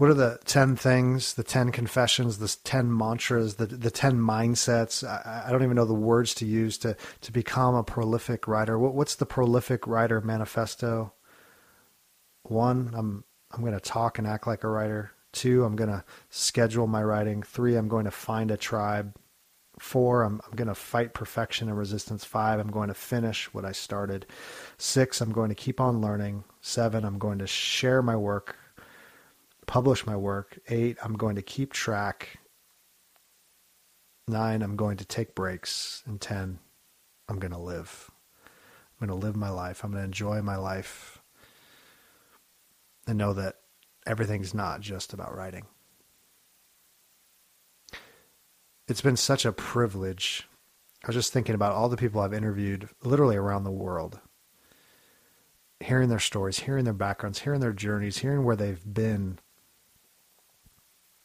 [0.00, 5.06] What are the 10 things, the 10 confessions, the 10 mantras, the, the 10 mindsets?
[5.06, 8.78] I, I don't even know the words to use to, to become a prolific writer.
[8.78, 11.12] What, what's the prolific writer manifesto?
[12.44, 15.12] One, I'm, I'm going to talk and act like a writer.
[15.32, 17.42] Two, I'm going to schedule my writing.
[17.42, 19.14] Three, I'm going to find a tribe.
[19.78, 22.24] Four, I'm, I'm going to fight perfection and resistance.
[22.24, 24.24] Five, I'm going to finish what I started.
[24.78, 26.44] Six, I'm going to keep on learning.
[26.62, 28.56] Seven, I'm going to share my work
[29.66, 30.58] publish my work.
[30.68, 32.38] Eight, I'm going to keep track.
[34.28, 36.02] Nine, I'm going to take breaks.
[36.06, 36.58] And 10,
[37.28, 38.10] I'm going to live.
[39.00, 39.82] I'm going to live my life.
[39.82, 41.20] I'm going to enjoy my life
[43.06, 43.56] and know that
[44.06, 45.66] everything's not just about writing.
[48.88, 50.48] It's been such a privilege.
[51.04, 54.20] I was just thinking about all the people I've interviewed literally around the world,
[55.78, 59.38] hearing their stories, hearing their backgrounds, hearing their journeys, hearing where they've been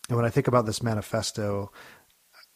[0.10, 1.72] and when I think about this manifesto,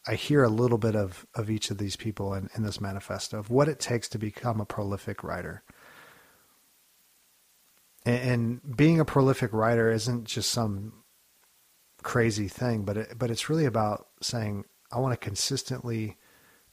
[0.07, 3.37] I hear a little bit of, of each of these people in, in this manifesto
[3.37, 5.63] of what it takes to become a prolific writer.
[8.05, 10.93] And, and being a prolific writer isn't just some
[12.01, 16.17] crazy thing, but it, but it's really about saying, I want to consistently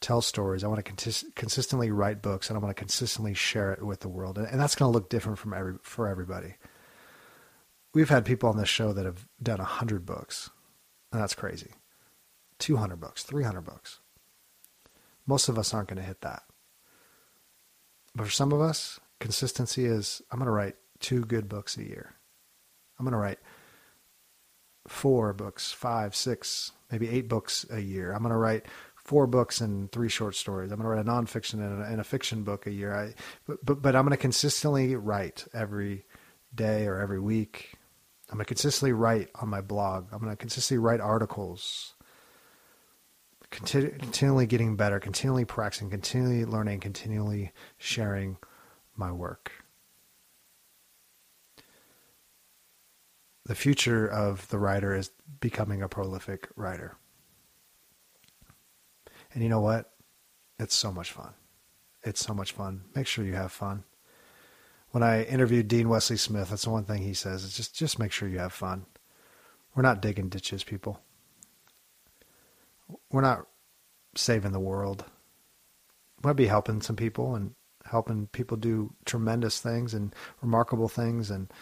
[0.01, 0.62] tell stories.
[0.62, 4.09] I want to consistently write books, and I want to consistently share it with the
[4.09, 4.39] world.
[4.39, 6.55] And, and that's going to look different from every for everybody.
[7.95, 10.51] We've had people on this show that have done a hundred books,
[11.21, 11.71] that's crazy.
[12.59, 14.01] 200 bucks, 300 bucks.
[15.27, 16.43] Most of us aren't going to hit that.
[18.14, 21.85] But for some of us, consistency is I'm going to write two good books a
[21.85, 22.14] year.
[22.99, 23.39] I'm going to write
[24.89, 28.12] four books, five, six, maybe eight books a year.
[28.12, 30.73] I'm going to write four books and three short stories.
[30.73, 32.95] I'm going to write a nonfiction and a, and a fiction book a year.
[32.95, 33.14] I,
[33.47, 36.07] but, but, but I'm going to consistently write every
[36.55, 37.76] day or every week
[38.29, 40.09] I'm going to consistently write on my blog.
[40.12, 41.95] I'm going to consistently write articles.
[43.51, 48.37] continually getting better, continually practicing, continually learning, continually sharing
[48.97, 49.53] my work.
[53.45, 56.97] The future of the writer is becoming a prolific writer.
[59.33, 59.93] And you know what?
[60.59, 61.35] It's so much fun.
[62.03, 62.83] It's so much fun.
[62.97, 63.85] Make sure you have fun
[64.97, 67.99] when I interviewed Dean Wesley Smith, that's the one thing he says is just just
[67.99, 68.86] make sure you have fun.
[69.74, 71.03] We're not digging ditches, people.
[73.11, 73.47] We're not
[74.14, 75.05] saving the world.
[76.16, 81.30] We might be helping some people and helping people do tremendous things and remarkable things
[81.30, 81.53] and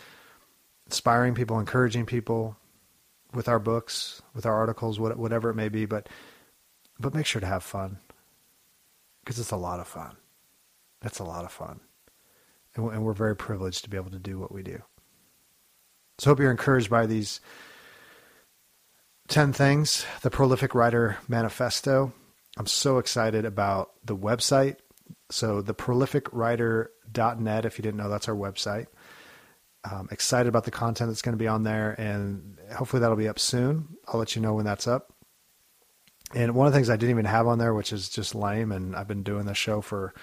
[0.86, 2.56] inspiring people, encouraging people
[3.32, 5.86] with our books, with our articles, whatever it may be.
[5.86, 6.08] But
[7.00, 7.98] but make sure to have fun
[9.24, 10.18] because it's a lot of fun.
[11.02, 11.80] It's a lot of fun
[12.76, 14.82] and we're very privileged to be able to do what we do.
[16.18, 17.40] So, hope you're encouraged by these
[19.28, 22.12] 10 things, the Prolific Writer Manifesto.
[22.56, 24.76] I'm so excited about the website.
[25.30, 28.86] So, the prolificwriter.net, if you didn't know, that's our website.
[29.84, 33.28] I'm excited about the content that's going to be on there, and hopefully that'll be
[33.28, 33.96] up soon.
[34.06, 35.12] I'll let you know when that's up.
[36.34, 38.72] And one of the things I didn't even have on there, which is just lame,
[38.72, 40.14] and I've been doing this show for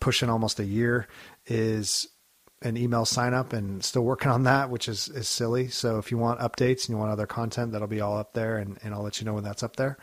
[0.00, 1.08] pushing almost a year,
[1.46, 2.06] is
[2.62, 5.68] an email sign up and still working on that, which is, is silly.
[5.68, 8.58] So if you want updates and you want other content, that'll be all up there
[8.58, 9.96] and, and I'll let you know when that's up there.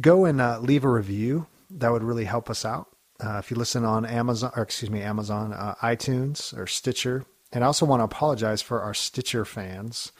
[0.00, 1.46] Go and uh, leave a review.
[1.70, 2.88] That would really help us out.
[3.20, 7.64] Uh, if you listen on Amazon, or excuse me, Amazon, uh, iTunes, or Stitcher, and
[7.64, 10.12] I also want to apologize for our Stitcher fans.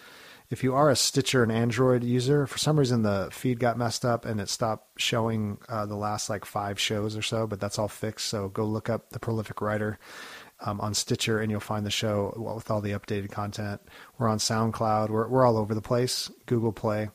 [0.51, 4.05] If you are a Stitcher and Android user, for some reason the feed got messed
[4.05, 7.79] up and it stopped showing uh, the last like five shows or so, but that's
[7.79, 8.27] all fixed.
[8.27, 9.99] So go look up the Prolific Writer
[10.65, 13.83] um, on Stitcher and you'll find the show with all the updated content.
[14.17, 15.11] We're on SoundCloud.
[15.11, 16.31] We're we're all over the place.
[16.47, 17.11] Google Play.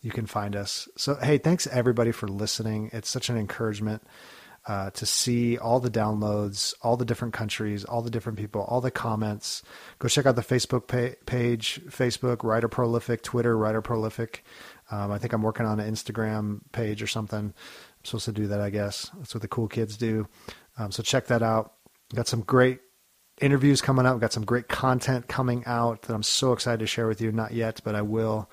[0.00, 0.88] You can find us.
[0.96, 2.88] So hey, thanks everybody for listening.
[2.94, 4.02] It's such an encouragement
[4.68, 8.82] uh, to see all the downloads, all the different countries, all the different people, all
[8.82, 9.62] the comments.
[9.98, 14.44] Go check out the Facebook pa- page, Facebook Writer Prolific, Twitter Writer Prolific.
[14.90, 17.38] Um, I think I'm working on an Instagram page or something.
[17.38, 17.54] I'm
[18.04, 19.10] supposed to do that, I guess.
[19.16, 20.28] That's what the cool kids do.
[20.76, 21.72] Um, so check that out.
[22.14, 22.80] Got some great
[23.40, 24.20] interviews coming up.
[24.20, 27.32] Got some great content coming out that I'm so excited to share with you.
[27.32, 28.50] Not yet, but I will.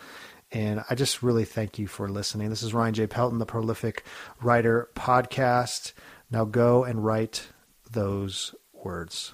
[0.56, 2.50] And I just really thank you for listening.
[2.50, 3.08] This is Ryan J.
[3.08, 4.06] Pelton, the Prolific
[4.42, 5.92] Writer Podcast.
[6.32, 7.50] Now go and write
[7.92, 9.34] those words.